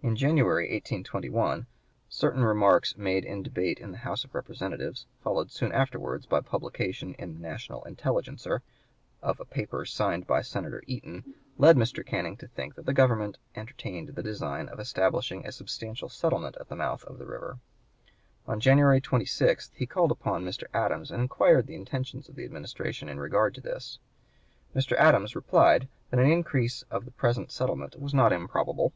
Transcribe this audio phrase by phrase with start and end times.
[0.00, 1.66] In January, 1821,
[2.08, 7.14] certain remarks made in debate in the House of Representatives, followed soon afterward by publication
[7.14, 8.62] in the "National Intelligencer"
[9.22, 12.06] of a paper signed by Senator Eaton, led Mr.
[12.06, 16.68] Canning to think that the Government entertained the design of establishing a substantial settlement at
[16.68, 17.58] the mouth of the river.
[18.46, 20.66] On January 26 he called upon Mr.
[20.72, 23.98] Adams and inquired the intentions of the Administration in regard to this.
[24.76, 24.92] Mr.
[24.96, 28.92] Adams replied that an increase of the present settlement was not improbable.